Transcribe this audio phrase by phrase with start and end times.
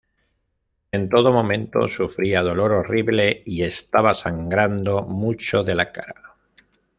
[0.91, 6.37] En todo momento, sufría dolor horrible y estaba sangrando mucho de la cara.